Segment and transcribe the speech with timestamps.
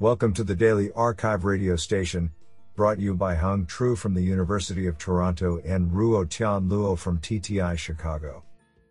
[0.00, 2.32] Welcome to the Daily Archive radio station,
[2.74, 7.20] brought you by Hung Tru from the University of Toronto and Ruo Tian Luo from
[7.20, 8.42] TTI Chicago.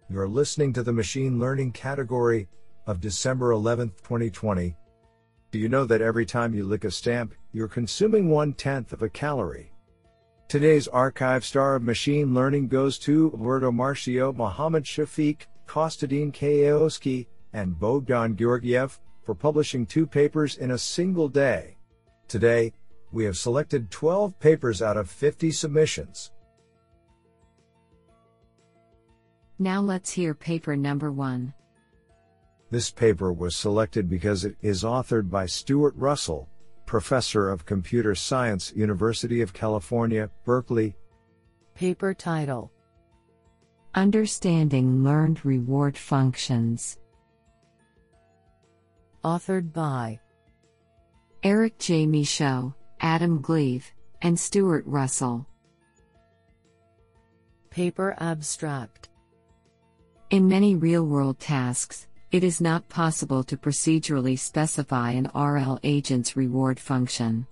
[0.09, 2.47] You are listening to the Machine Learning category
[2.87, 4.77] of December 11, 2020.
[5.51, 9.01] Do you know that every time you lick a stamp, you're consuming one tenth of
[9.01, 9.73] a calorie?
[10.47, 17.77] Today's archive star of machine learning goes to Roberto Marcio, Mohammad Shafiq, Kostadin Kaoski, and
[17.77, 21.77] Bogdan Georgiev for publishing two papers in a single day.
[22.27, 22.73] Today,
[23.11, 26.31] we have selected 12 papers out of 50 submissions.
[29.59, 31.53] Now let's hear paper number one.
[32.71, 36.49] This paper was selected because it is authored by Stuart Russell,
[36.87, 40.95] Professor of Computer Science, University of California, Berkeley.
[41.75, 42.71] Paper title
[43.95, 46.97] Understanding Learned Reward Functions.
[49.23, 50.19] Authored by
[51.43, 52.05] Eric J.
[52.05, 53.89] Michaud, Adam Gleave,
[54.21, 55.47] and Stuart Russell.
[57.69, 59.07] Paper Abstract
[60.29, 66.35] In many real world tasks, it is not possible to procedurally specify an RL agent's
[66.35, 67.47] reward function.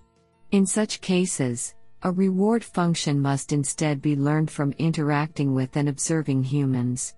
[0.50, 6.42] In such cases, a reward function must instead be learned from interacting with and observing
[6.42, 7.14] humans.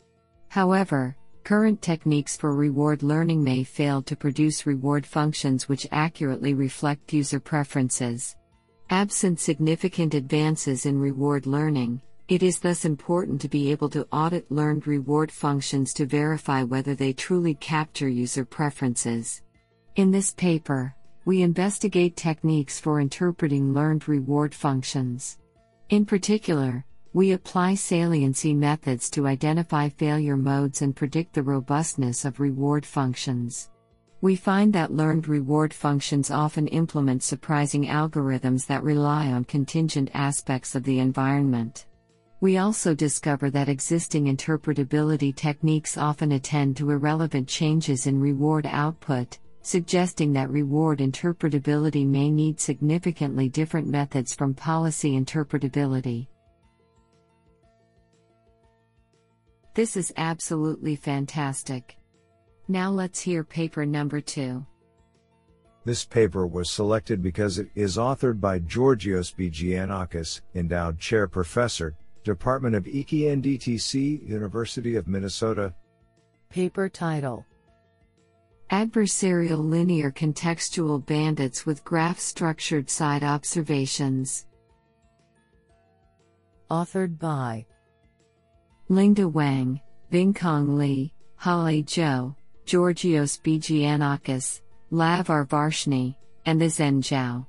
[0.46, 7.12] However, current techniques for reward learning may fail to produce reward functions which accurately reflect
[7.12, 8.34] user preferences.
[8.89, 14.51] Absent significant advances in reward learning, it is thus important to be able to audit
[14.51, 19.42] learned reward functions to verify whether they truly capture user preferences.
[19.97, 20.95] In this paper,
[21.27, 25.39] we investigate techniques for interpreting learned reward functions.
[25.91, 32.41] In particular, we apply saliency methods to identify failure modes and predict the robustness of
[32.41, 33.70] reward functions.
[34.20, 40.75] We find that learned reward functions often implement surprising algorithms that rely on contingent aspects
[40.75, 41.86] of the environment.
[42.41, 49.39] We also discover that existing interpretability techniques often attend to irrelevant changes in reward output,
[49.63, 56.27] suggesting that reward interpretability may need significantly different methods from policy interpretability.
[59.74, 61.96] This is absolutely fantastic.
[62.68, 64.64] Now let's hear paper number two.
[65.85, 69.51] This paper was selected because it is authored by Georgios B.
[69.51, 75.74] Giannakis, Endowed Chair Professor, Department of Eki and DTC, University of Minnesota.
[76.51, 77.45] Paper title
[78.70, 84.46] Adversarial Linear Contextual Bandits with Graph Structured Side Observations.
[86.70, 87.67] Authored by
[88.94, 89.80] Lingda Wang,
[90.12, 93.58] Bingcong Li, Holly Zhou, Georgios B.
[93.58, 94.60] Giannakis,
[94.92, 96.14] Lav Varshney,
[96.46, 97.44] and the Zhen Zhao.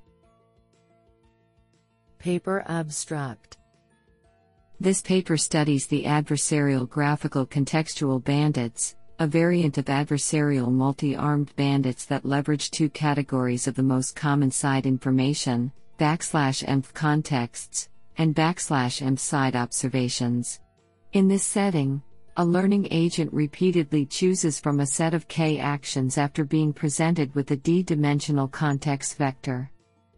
[2.18, 3.58] Paper Abstract
[4.80, 12.06] this paper studies the adversarial graphical contextual bandits, a variant of adversarial multi armed bandits
[12.06, 19.02] that leverage two categories of the most common side information backslash env contexts, and backslash
[19.02, 20.60] env side observations.
[21.16, 22.02] In this setting,
[22.36, 27.52] a learning agent repeatedly chooses from a set of k actions after being presented with
[27.52, 29.72] a d dimensional context vector.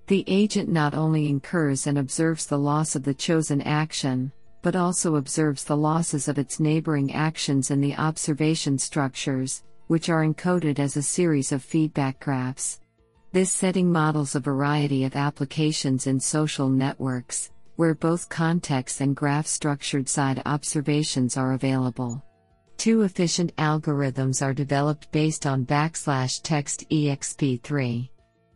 [0.07, 4.31] The agent not only incurs and observes the loss of the chosen action,
[4.63, 10.25] but also observes the losses of its neighboring actions in the observation structures, which are
[10.25, 12.80] encoded as a series of feedback graphs.
[13.34, 19.47] This setting models a variety of applications in social networks, where both context and graph
[19.47, 22.21] structured side observations are available.
[22.77, 28.09] Two efficient algorithms are developed based on backslash text exp3.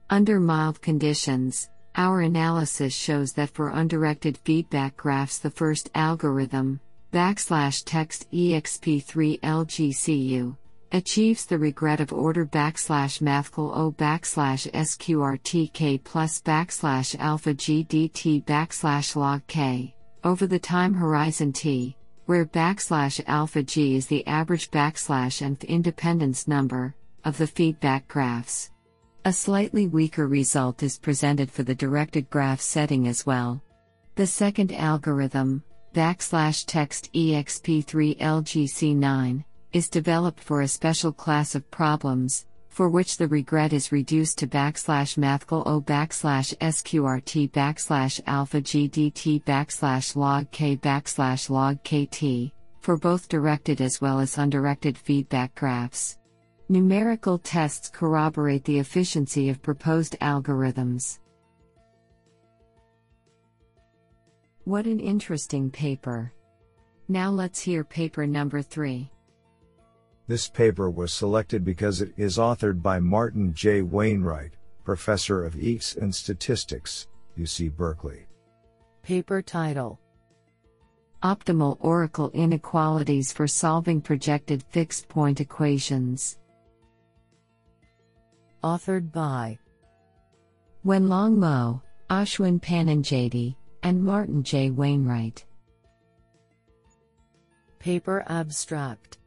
[0.10, 6.80] Under mild conditions, our analysis shows that for undirected feedback graphs, the first algorithm,
[7.12, 10.56] backslash text exp3 LGCU,
[10.92, 19.16] achieves the regret of order backslash mathcal o backslash sqrtk plus backslash alpha gdt backslash
[19.16, 21.96] log k over the time horizon t,
[22.26, 26.94] where backslash alpha g is the average backslash nth independence number
[27.24, 28.72] of the feedback graphs.
[29.26, 33.62] A slightly weaker result is presented for the directed graph setting as well.
[34.16, 35.64] The second algorithm,
[35.94, 43.28] backslash text exp3 LGC9, is developed for a special class of problems, for which the
[43.28, 50.76] regret is reduced to backslash mathcal o backslash sqrt backslash alpha gdt backslash log k
[50.76, 56.18] backslash log kt, for both directed as well as undirected feedback graphs.
[56.70, 61.20] Numerical tests corroborate the efficiency of proposed algorithms.
[64.64, 66.32] What an interesting paper!
[67.10, 69.10] Now let's hear paper number 3.
[70.28, 73.82] This paper was selected because it is authored by Martin J.
[73.82, 74.54] Wainwright,
[74.84, 77.08] Professor of EECS and Statistics,
[77.38, 78.28] UC Berkeley.
[79.04, 80.00] Paper title
[81.24, 86.40] Optimal Oracle Inequalities for Solving Projected Fixed Point Equations.
[88.64, 89.58] Authored by
[90.86, 94.72] Wenlong Mou, Ashwin Pananjady, and Martin J.
[94.72, 95.46] Wainwright.
[97.80, 99.18] Paper Abstract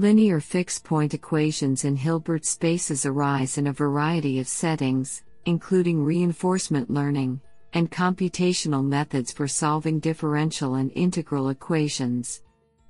[0.00, 6.88] Linear fixed point equations in Hilbert spaces arise in a variety of settings, including reinforcement
[6.88, 7.40] learning
[7.72, 12.42] and computational methods for solving differential and integral equations.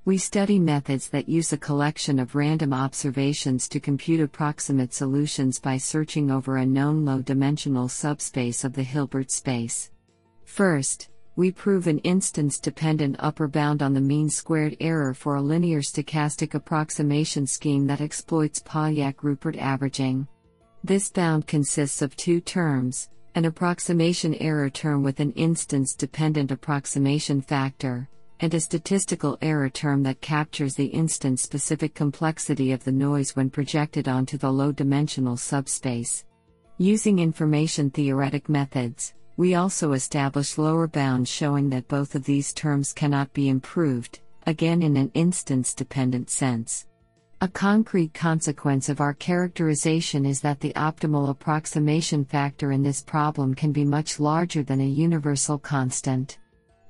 [0.05, 5.77] We study methods that use a collection of random observations to compute approximate solutions by
[5.77, 9.89] searching over a known low dimensional subspace of the Hilbert space.
[10.45, 15.41] First, we prove an instance dependent upper bound on the mean squared error for a
[15.41, 20.27] linear stochastic approximation scheme that exploits Polyak-Ruppert averaging.
[20.83, 27.41] This bound consists of two terms an approximation error term with an instance dependent approximation
[27.41, 28.09] factor,
[28.39, 33.49] and a statistical error term that captures the instance specific complexity of the noise when
[33.49, 36.25] projected onto the low dimensional subspace.
[36.77, 42.91] Using information theoretic methods, we also establish lower bounds showing that both of these terms
[42.91, 46.87] cannot be improved, again in an instance dependent sense.
[47.39, 53.53] A concrete consequence of our characterization is that the optimal approximation factor in this problem
[53.53, 56.37] can be much larger than a universal constant.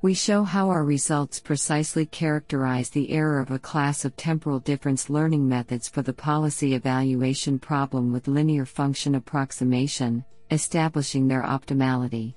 [0.02, 5.08] We show how our results precisely characterize the error of a class of temporal difference
[5.08, 12.34] learning methods for the policy evaluation problem with linear function approximation, establishing their optimality.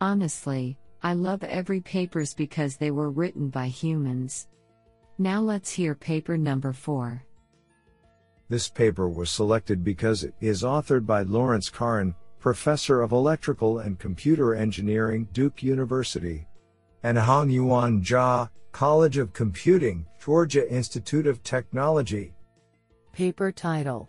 [0.00, 4.48] Honestly, I love every papers because they were written by humans.
[5.18, 7.22] Now let's hear paper number 4.
[8.48, 13.98] This paper was selected because it is authored by Lawrence Carin, Professor of Electrical and
[13.98, 16.46] Computer Engineering, Duke University,
[17.02, 22.32] and Hongyuan Zha, College of Computing, Georgia Institute of Technology.
[23.12, 24.08] Paper title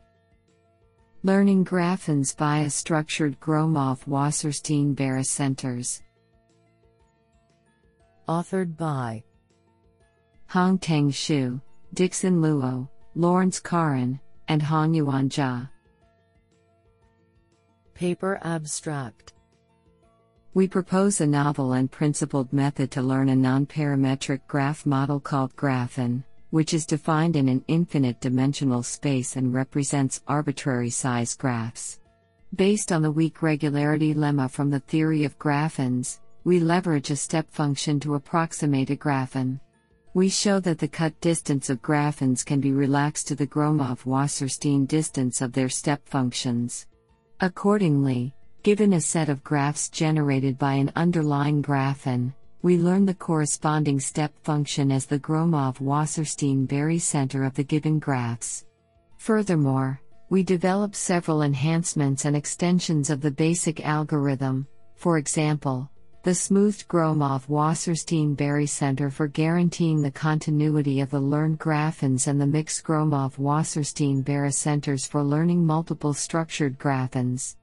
[1.22, 6.02] Learning Graphons via Structured Gromov Wasserstein Barycenters.
[8.30, 9.22] Authored by
[10.50, 11.62] Hongteng Xu,
[11.94, 14.18] Dixin Luo, Lawrence Carin,
[14.48, 15.70] and Hongyuan Zha.
[17.94, 19.34] Paper Abstract
[20.54, 26.24] We propose a novel and principled method to learn a nonparametric graph model called Graphon,
[26.52, 32.00] which is defined in an infinite dimensional space and represents arbitrary size graphs.
[32.56, 37.50] Based on the weak regularity lemma from the theory of graphons, we leverage a step
[37.52, 39.60] function to approximate a graphon.
[40.16, 44.88] We show that the cut distance of graphons can be relaxed to the Gromov Wasserstein
[44.88, 46.88] distance of their step functions.
[47.42, 54.02] Accordingly, given a set of graphs generated by an underlying graphon, we learn the corresponding
[54.02, 58.66] step function as the Gromov-Wasserstein barycenter of the given graphs.
[59.18, 65.90] Furthermore, we develop several enhancements and extensions of the basic algorithm, for example,
[66.24, 72.84] the smoothed Gromov-Wasserstein barycenter for guaranteeing the continuity of the learned graphons and the mixed
[72.84, 77.56] Gromov-Wasserstein barycenters for learning multiple structured graphons.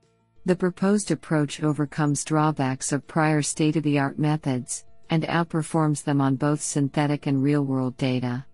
[0.46, 6.20] The proposed approach overcomes drawbacks of prior state of the art methods and outperforms them
[6.20, 8.44] on both synthetic and real world data.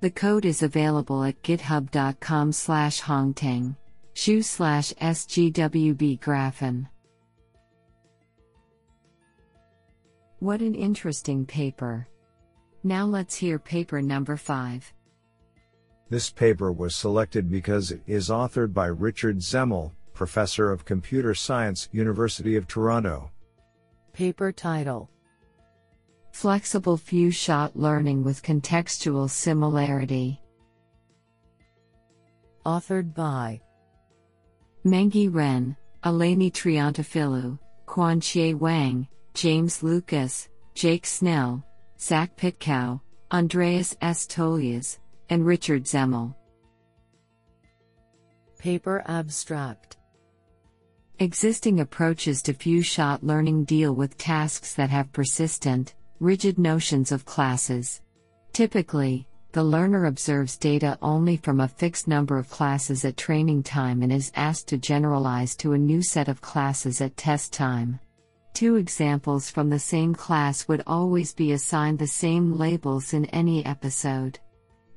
[0.00, 3.76] The code is available at github.com slash hongteng,
[4.12, 6.88] shu slash sgwb graphon.
[10.40, 12.06] What an interesting paper.
[12.82, 14.92] Now let's hear paper number 5.
[16.10, 21.88] This paper was selected because it is authored by Richard Zemel, Professor of Computer Science,
[21.92, 23.30] University of Toronto.
[24.12, 25.08] Paper title
[26.34, 30.40] Flexible Few Shot Learning with Contextual Similarity.
[32.66, 33.60] Authored by
[34.84, 41.64] Mengye Ren, Eleni Triantafillou, Kuan-Chieh Wang, James Lucas, Jake Snell,
[41.98, 43.00] Xaq Pitkow,
[43.30, 44.26] Andreas S.
[44.26, 44.98] Tolias,
[45.30, 46.34] and Richard Zemel.
[48.58, 49.98] Paper Abstract
[51.20, 57.24] Existing approaches to few shot learning deal with tasks that have persistent, rigid notions of
[57.24, 58.00] classes.
[58.52, 64.02] Typically, The learner observes data only from a fixed number of classes at training time
[64.02, 68.00] and is asked to generalize to a new set of classes at test time.
[68.52, 73.64] Two examples from the same class would always be assigned the same labels in any
[73.64, 74.40] episode.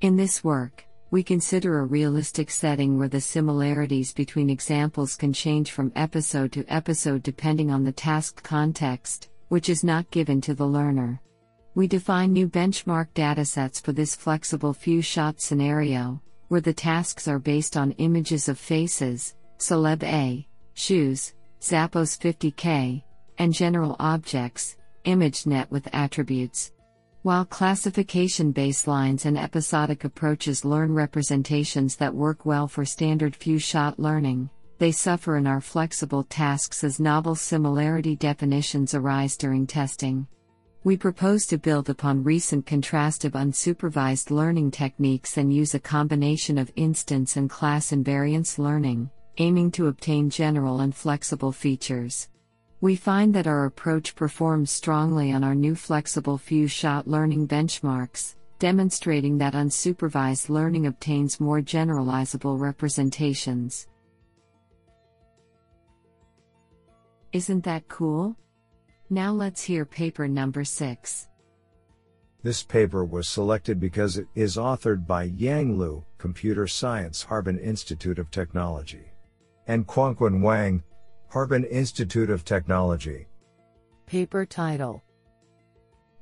[0.02, 5.70] In this work, we consider a realistic setting where the similarities between examples can change
[5.70, 10.66] from episode to episode depending on the task context, which is not given to the
[10.66, 11.22] learner.
[11.76, 17.40] We define new benchmark datasets for this flexible few shot scenario, where the tasks are
[17.40, 23.04] based on images of faces, CelebA, shoes, Zappos 50K,
[23.38, 26.72] and general objects, ImageNet with attributes.
[27.24, 34.00] While classification baselines and episodic approaches learn representations that work well for standard few shot
[34.00, 40.28] learning, they suffer in our flexible tasks as novel similarity definitions arise during testing.
[40.84, 46.72] We propose to build upon recent contrastive unsupervised learning techniques and use a combination of
[46.76, 52.30] instance and class invariance learning, aiming to obtain general and flexible features.
[52.80, 58.36] We find that our approach performs strongly on our new flexible few shot learning benchmarks,
[58.60, 63.88] demonstrating that unsupervised learning obtains more generalizable representations.
[67.34, 68.38] Isn't that cool?
[69.10, 71.28] Now let's hear paper number 6.
[72.44, 78.20] This paper was selected because it is authored by Yang Lu, Computer Science, Harbin Institute
[78.20, 79.12] of Technology,
[79.68, 80.84] and Kuanquan Wang,
[81.30, 83.28] Harbin Institute of Technology.
[84.06, 85.04] Paper title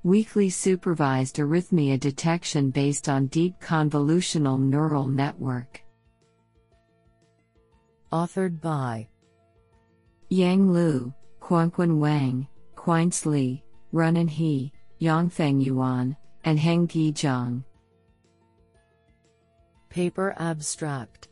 [0.01, 5.83] Weakly Supervised Arrhythmia Detection Based on Deep Convolutional Neural Network.
[8.11, 9.07] Authored by
[10.29, 13.63] Yang Liu, Kuanquan Wang, Qince Li,
[13.93, 17.63] Runnan He, Yongfeng Yuan, and Henggui Zhang.
[19.89, 21.27] Paper Abstract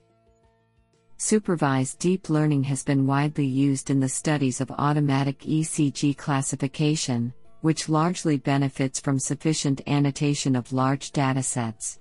[1.17, 7.89] Supervised deep learning has been widely used in the studies of automatic ECG classification, which
[7.89, 11.99] largely benefits from sufficient annotation of large datasets.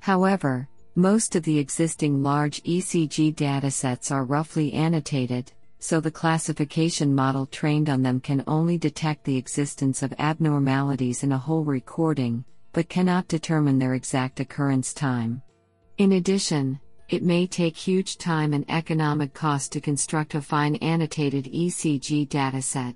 [0.00, 7.44] However, most of the existing large ECG datasets are roughly annotated, so the classification model
[7.44, 12.88] trained on them can only detect the existence of abnormalities in a whole recording, but
[12.88, 15.42] cannot determine their exact occurrence time.
[15.98, 21.46] In addition, it may take huge time and economic cost to construct a fine annotated
[21.46, 22.94] ECG dataset.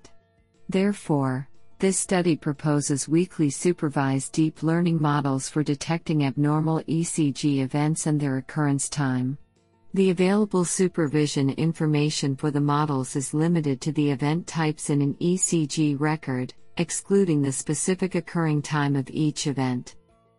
[0.69, 1.49] Therefore,
[1.81, 8.37] this study proposes weakly supervised deep learning models for detecting abnormal ECG events and their
[8.37, 9.39] occurrence time.
[9.95, 15.15] The available supervision information for the models is limited to the event types in an
[15.15, 19.97] ECG record, excluding the specific occurring time of each event.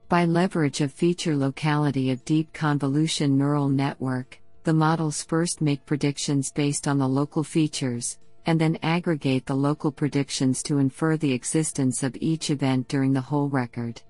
[0.10, 6.52] By leverage of feature locality of deep convolution neural network, the models first make predictions
[6.52, 12.04] based on the local features, and then aggregate the local predictions to infer the existence
[12.04, 14.02] of each event during the whole record.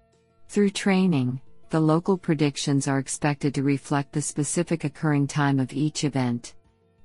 [0.50, 6.04] Through training, the local predictions are expected to reflect the specific occurring time of each
[6.04, 6.56] event.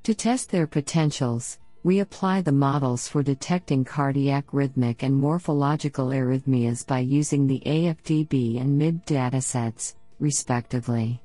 [0.04, 6.87] To test their potentials, we apply the models for detecting cardiac rhythmic and morphological arrhythmias
[6.87, 11.21] by using the AFDB and MIB datasets, respectively.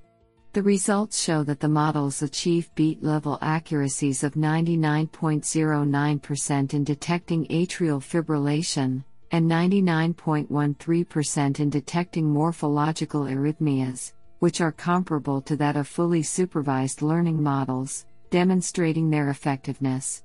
[0.53, 8.01] The results show that the models achieve beat level accuracies of 99.09% in detecting atrial
[8.01, 17.01] fibrillation, and 99.13% in detecting morphological arrhythmias, which are comparable to that of fully supervised
[17.01, 20.24] learning models, demonstrating their effectiveness.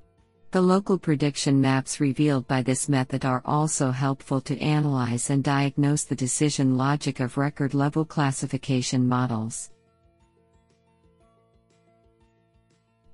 [0.51, 6.03] The local prediction maps revealed by this method are also helpful to analyze and diagnose
[6.03, 9.71] the decision logic of record level classification models.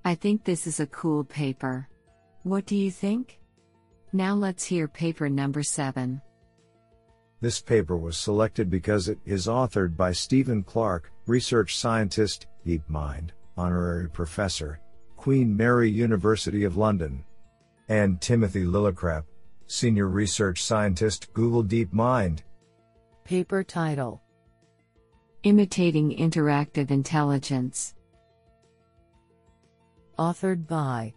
[0.03, 1.87] I think this is a cool paper.
[2.43, 3.38] What do you think?
[4.11, 6.19] Now let's hear paper number 7.
[7.41, 14.09] This paper was selected because it is authored by Stephen Clark, research scientist, DeepMind, honorary
[14.09, 14.79] professor,
[15.15, 17.23] Queen Mary University of London,
[17.87, 19.23] and Timothy Lillicrap,
[19.67, 22.39] senior research scientist, Google DeepMind.
[23.23, 24.21] Paper title
[25.43, 27.93] Imitating Interactive Intelligence.
[30.17, 31.13] Authored by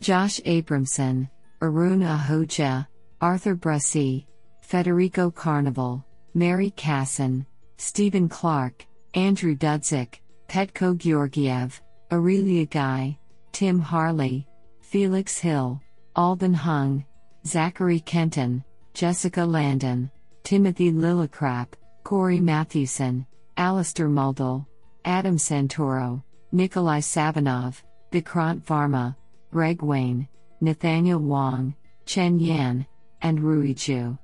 [0.00, 1.28] Josh Abramson,
[1.62, 2.88] Arun Ahuja,
[3.20, 4.26] Arthur Brussee,
[4.62, 6.02] Federico Carnevale,
[6.34, 13.16] Mary Cassin, Stephen Clark, Andrew Dudzik, Petko Georgiev, Aurelia Guy,
[13.52, 14.44] Tim Harley,
[14.80, 15.80] Felix Hill,
[16.16, 17.04] Alban Hung,
[17.46, 20.10] Zachary Kenton, Jessica Landon,
[20.42, 21.68] Timothy Lillicrap,
[22.02, 23.24] Kory Mathewson,
[23.56, 24.66] Alistair Muldal,
[25.04, 29.14] Adam Santoro, Nikolay Savinov, Vikrant Varma,
[29.52, 30.26] Greg Wayne,
[30.62, 31.74] Nathaniel Wong,
[32.06, 32.86] Chen Yan,
[33.20, 34.16] and Rui Zhu.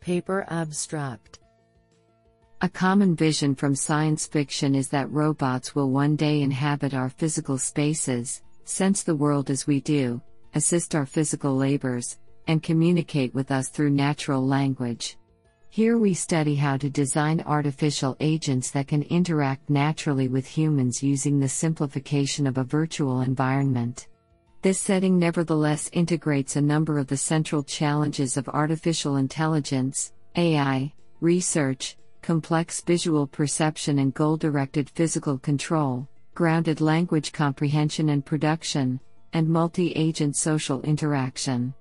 [0.00, 1.38] Paper Abstract
[2.62, 7.58] A common vision from science fiction is that robots will one day inhabit our physical
[7.58, 10.20] spaces, sense the world as we do,
[10.56, 15.16] assist our physical labors, and communicate with us through natural language.
[15.70, 21.38] Here we study how to design artificial agents that can interact naturally with humans using
[21.38, 24.08] the simplification of a virtual environment.
[24.62, 31.98] This setting nevertheless integrates a number of the central challenges of artificial intelligence, AI, research,
[32.22, 38.98] complex visual perception and goal directed physical control, grounded language comprehension and production,
[39.34, 41.74] and multi agent social interaction.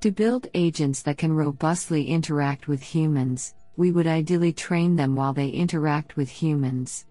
[0.00, 5.34] To build agents that can robustly interact with humans, we would ideally train them while
[5.34, 7.04] they interact with humans.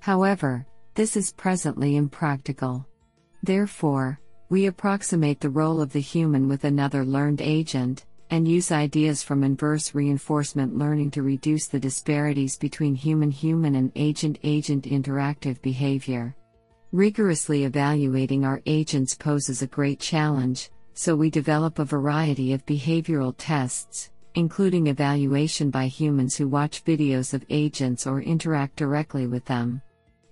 [0.00, 2.84] However, this is presently impractical.
[3.44, 4.18] Therefore,
[4.48, 9.44] we approximate the role of the human with another learned agent, and use ideas from
[9.44, 16.34] inverse reinforcement learning to reduce the disparities between human human and agent agent interactive behavior.
[16.90, 23.34] Rigorously evaluating our agents poses a great challenge, so we develop a variety of behavioral
[23.36, 29.82] tests, including evaluation by humans who watch videos of agents or interact directly with them.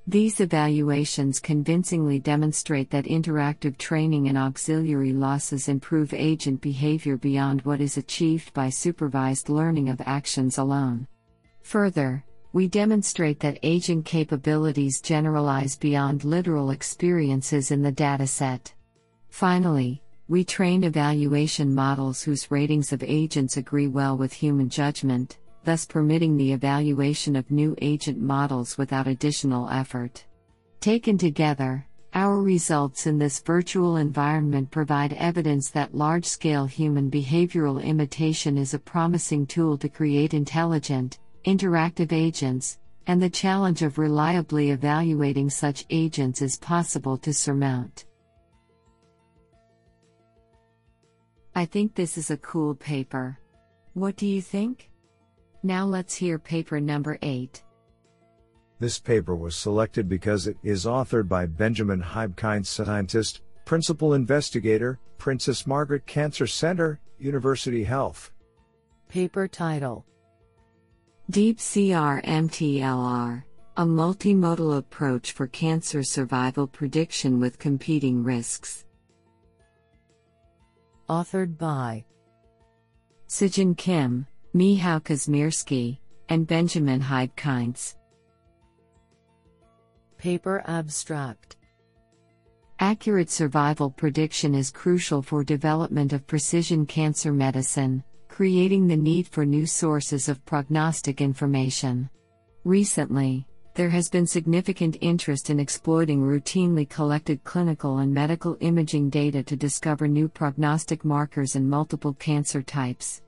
[0.07, 7.81] These evaluations convincingly demonstrate that interactive training and auxiliary losses improve agent behavior beyond what
[7.81, 11.07] is achieved by supervised learning of actions alone.
[11.63, 18.73] Further, we demonstrate that agent capabilities generalize beyond literal experiences in the dataset.
[19.29, 25.85] Finally, we train evaluation models whose ratings of agents agree well with human judgment, thus
[25.85, 30.25] permitting the evaluation of new agent models without additional effort.
[30.79, 37.83] Taken together, our results in this virtual environment provide evidence that large scale human behavioral
[37.83, 44.71] imitation is a promising tool to create intelligent, interactive agents, and the challenge of reliably
[44.71, 48.05] evaluating such agents is possible to surmount.
[51.61, 53.39] I think this is a cool paper.
[53.93, 54.89] What do you think?
[55.63, 57.63] Now let's hear paper number 8.
[58.79, 65.67] This paper was selected because it is authored by Benjamin Haibe-Kains, scientist, principal investigator, Princess
[65.67, 68.33] Margaret Cancer Center, University Health.
[69.11, 70.07] Paper title
[71.29, 73.43] Deep CR-MTLR,
[73.77, 78.87] a multimodal approach for cancer survival prediction with competing risks.
[81.11, 82.05] Authored by
[83.27, 87.97] Sejin Kim, Michał Kazmierski, and Benjamin Haibe-Kains.
[90.19, 91.57] Paper Abstract
[92.79, 99.45] Accurate survival prediction is crucial for development of precision cancer medicine, creating the need for
[99.45, 102.09] new sources of prognostic information.
[102.63, 109.43] Recently, there has been significant interest in exploiting routinely collected clinical and medical imaging data
[109.43, 113.23] to discover new prognostic markers in multiple cancer types.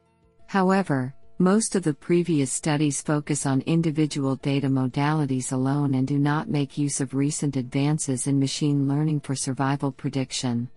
[0.47, 6.49] However, most of the previous studies focus on individual data modalities alone and do not
[6.49, 10.69] make use of recent advances in machine learning for survival prediction.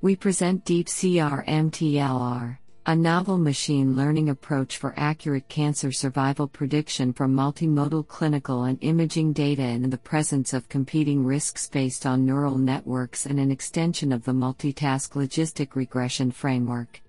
[0.00, 7.36] We present DeepCR MTLR, a novel machine learning approach for accurate cancer survival prediction from
[7.36, 13.26] multimodal clinical and imaging data in the presence of competing risks based on neural networks
[13.26, 17.02] and an extension of the multitask logistic regression framework.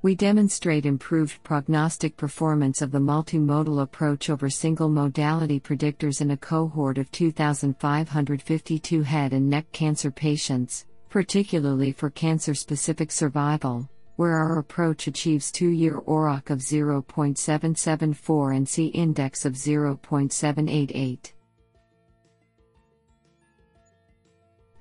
[0.00, 6.36] We demonstrate improved prognostic performance of the multimodal approach over single modality predictors in a
[6.38, 14.58] cohort of 2,552 head and neck cancer patients, particularly for cancer specific survival, where our
[14.58, 21.32] approach achieves two year AUROC of 0.774 and C index of 0.788.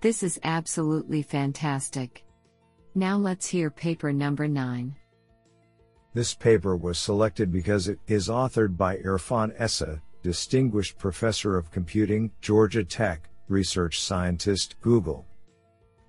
[0.01, 2.23] This is absolutely fantastic.
[2.93, 4.95] Now let's hear paper number 9.
[6.13, 12.31] This paper was selected because it is authored by Irfan Essa, Distinguished Professor of Computing,
[12.39, 15.25] Georgia Tech, Research Scientist, Google.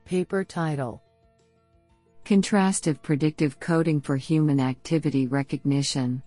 [0.04, 1.02] Paper title
[2.26, 6.20] Contrastive Predictive Coding for Human Activity Recognition.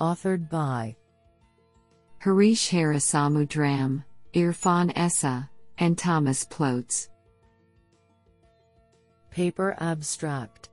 [0.00, 0.96] Authored by
[2.16, 7.10] Harish Haresamudram, Irfan Essa, and Thomas Plotz.
[9.30, 10.70] Paper Abstract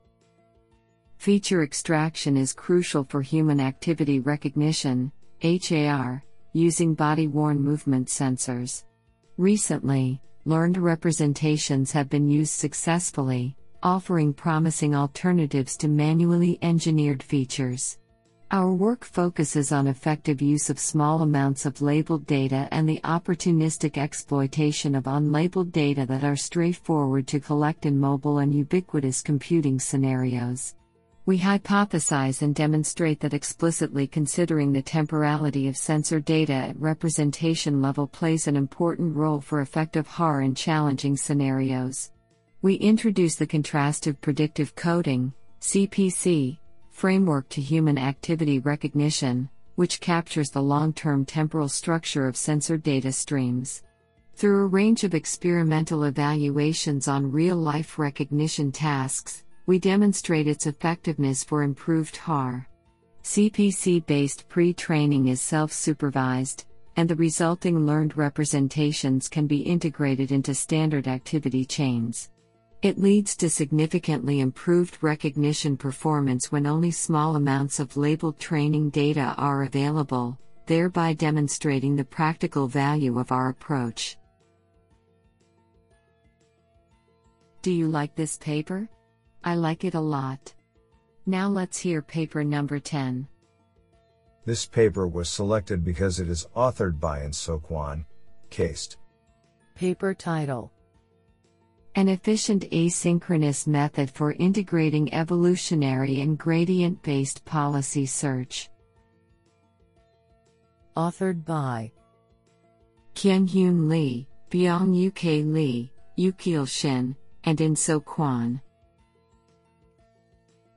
[1.18, 5.12] Feature extraction is crucial for human activity recognition,
[5.42, 8.84] HAR, using body worn movement sensors.
[9.36, 17.98] Recently, learned representations have been used successfully, offering promising alternatives to manually engineered features.
[18.50, 23.96] Our work focuses on effective use of small amounts of labeled data and the opportunistic
[23.96, 30.74] exploitation of unlabeled data that are straightforward to collect in mobile and ubiquitous computing scenarios.
[31.26, 38.06] We hypothesize and demonstrate that explicitly considering the temporality of sensor data at representation level
[38.06, 42.10] plays an important role for effective HAR in challenging scenarios.
[42.60, 45.32] We introduce the contrastive predictive coding,
[45.62, 46.58] CPC,
[46.90, 53.12] framework to human activity recognition, which captures the long term temporal structure of sensor data
[53.12, 53.82] streams.
[54.34, 61.42] Through a range of experimental evaluations on real life recognition tasks, we demonstrate its effectiveness
[61.42, 62.68] for improved HAR.
[63.22, 70.30] CPC based pre training is self supervised, and the resulting learned representations can be integrated
[70.32, 72.30] into standard activity chains.
[72.82, 79.34] It leads to significantly improved recognition performance when only small amounts of labeled training data
[79.38, 84.18] are available, thereby demonstrating the practical value of our approach.
[87.62, 88.86] Do you like this paper?
[89.46, 90.54] I like it a lot.
[91.26, 93.28] Now let's hear paper number 10.
[94.46, 98.06] This paper was selected because it is authored by In-So Kweon,
[98.50, 98.96] KAIST.
[99.74, 100.72] Paper title
[101.94, 108.70] An efficient asynchronous method for integrating evolutionary and gradient based policy search.
[110.96, 111.92] Authored by
[113.14, 118.60] Kyung-Hyun Lee, Byung UK Lee, Yukil Shin, and In-So Kweon.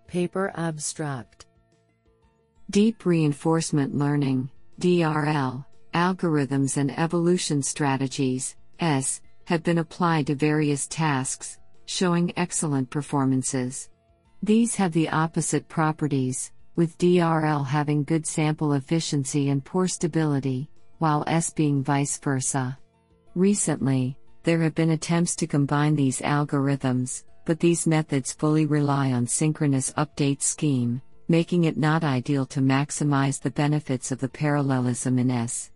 [0.07, 1.47] Paper Abstract
[2.69, 11.59] Deep Reinforcement Learning, DRL, algorithms and evolution strategies, ES, have been applied to various tasks,
[11.87, 13.89] showing excellent performances.
[14.41, 21.25] These have the opposite properties, with DRL having good sample efficiency and poor stability, while
[21.27, 22.77] ES being vice versa.
[23.35, 29.25] Recently, there have been attempts to combine these algorithms, but these methods fully rely on
[29.25, 35.31] synchronous update scheme, making it not ideal to maximize the benefits of the parallelism in
[35.31, 35.71] ES.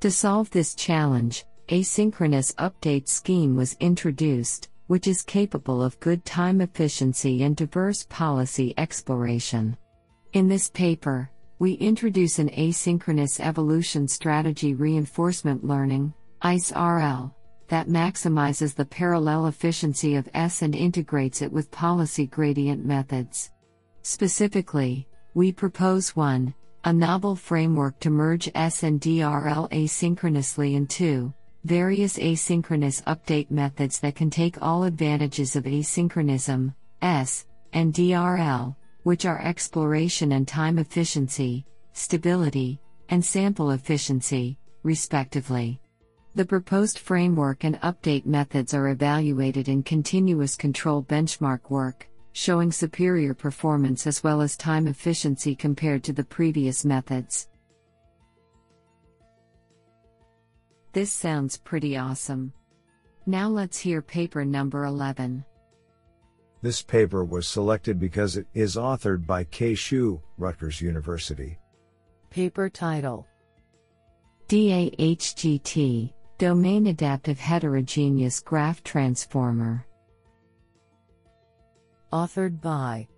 [0.00, 6.60] To solve this challenge, asynchronous update scheme was introduced, which is capable of good time
[6.60, 9.78] efficiency and diverse policy exploration.
[10.34, 17.34] In this paper, we introduce an asynchronous evolution strategy reinforcement learning, ICE-RL,
[17.68, 23.50] that maximizes the parallel efficiency of ES and integrates it with policy gradient methods.
[24.02, 26.54] Specifically, we propose 1.
[26.84, 31.32] A novel framework to merge ES and DRL asynchronously and 2.
[31.64, 39.24] Various asynchronous update methods that can take all advantages of asynchronism, ES, and DRL, which
[39.24, 45.80] are exploration and time efficiency, stability, and sample efficiency, respectively.
[46.36, 53.34] The proposed framework and update methods are evaluated in continuous control benchmark work, showing superior
[53.34, 57.48] performance as well as time efficiency compared to the previous methods.
[60.92, 62.52] This sounds pretty awesome.
[63.26, 65.44] Now let's hear paper number 11.
[66.62, 71.58] This paper was selected because it is authored by Kei Xu, Rutgers University.
[72.30, 73.24] Paper title
[74.48, 76.12] DAHGT
[76.44, 79.86] Domain Adaptive Heterogeneous Graph Transformer.
[82.12, 83.08] Authored by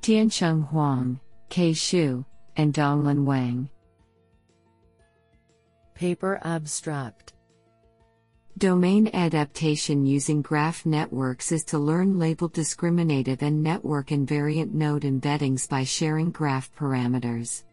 [0.00, 2.24] Tiancheng Huang, Kei Xu,
[2.56, 3.68] and Donglin Wang.
[5.94, 7.34] Paper Abstract
[8.56, 15.68] Domain adaptation using graph networks is to learn label discriminative and network invariant node embeddings
[15.68, 17.64] by sharing graph parameters.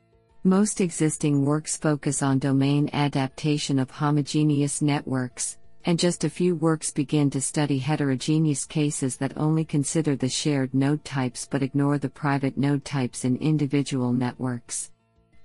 [0.46, 6.92] Most existing works focus on domain adaptation of homogeneous networks, and just a few works
[6.92, 12.10] begin to study heterogeneous cases that only consider the shared node types but ignore the
[12.10, 14.92] private node types in individual networks.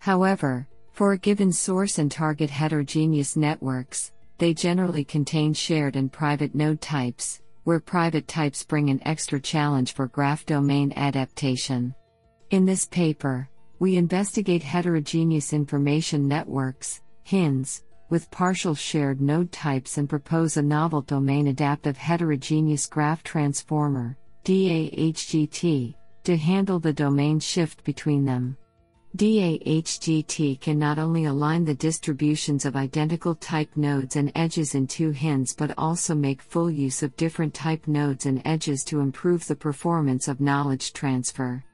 [0.00, 6.56] However, for a given source and target heterogeneous networks, they generally contain shared and private
[6.56, 11.94] node types, where private types bring an extra challenge for graph domain adaptation.
[12.50, 20.08] In this paper, we investigate heterogeneous information networks, HINs, with partial shared node types and
[20.08, 28.24] propose a novel domain adaptive heterogeneous graph transformer, DAHGT, to handle the domain shift between
[28.24, 28.56] them.
[29.16, 35.10] DAHGT can not only align the distributions of identical type nodes and edges in two
[35.10, 39.56] HINs but also make full use of different type nodes and edges to improve the
[39.56, 41.64] performance of knowledge transfer.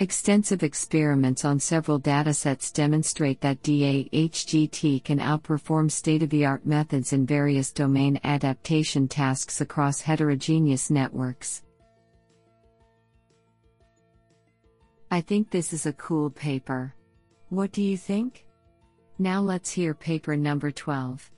[0.00, 7.12] Extensive experiments on several datasets demonstrate that DAHGT can outperform state of the art methods
[7.12, 11.64] in various domain adaptation tasks across heterogeneous networks.
[15.10, 16.94] I think this is a cool paper.
[17.48, 18.46] What do you think?
[19.18, 21.28] Now let's hear paper number 12.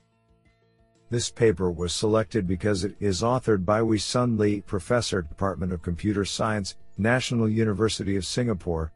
[1.09, 5.81] This paper was selected because it is authored by Wee Sun Lee, Professor, Department of
[5.81, 8.91] Computer Science, National University of Singapore.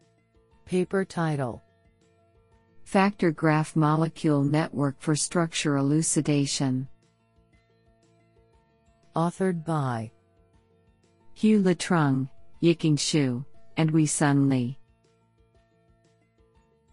[0.65, 1.63] Paper title
[2.83, 6.87] Factor Graph Molecule Network for Structure Elucidation.
[9.15, 10.11] Authored by
[11.33, 12.29] Hugh Letrung,
[12.61, 13.43] Yiqing Xu,
[13.75, 14.77] and Wee Sun Lee.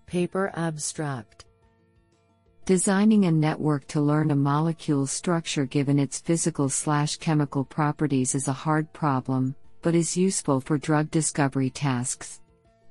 [0.06, 1.44] Paper Abstract
[2.64, 8.48] Designing a network to learn a molecule's structure given its physical slash chemical properties is
[8.48, 12.40] a hard problem, but is useful for drug discovery tasks.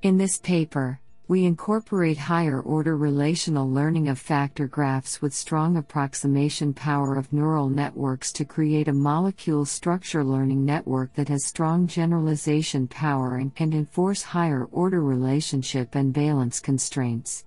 [0.01, 0.99] In this paper,
[1.31, 7.69] we incorporate higher order relational learning of factor graphs with strong approximation power of neural
[7.69, 13.71] networks to create a molecule structure learning network that has strong generalization power and can
[13.71, 17.45] enforce higher order relationship and valence constraints.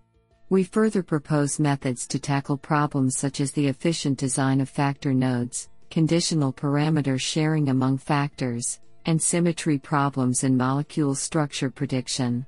[0.48, 5.68] We further propose methods to tackle problems such as the efficient design of factor nodes,
[5.90, 12.47] conditional parameter sharing among factors, and symmetry problems in molecule structure prediction.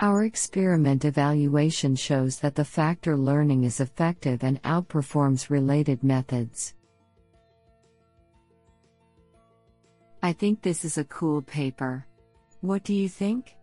[0.00, 6.74] Our experiment evaluation shows that the factor learning is effective and outperforms related methods.
[10.24, 12.06] I think this is a cool paper.
[12.60, 13.56] What do you think?